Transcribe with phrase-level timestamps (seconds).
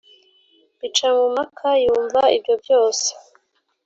[0.79, 3.07] bicamumpaka yumva ibyo byose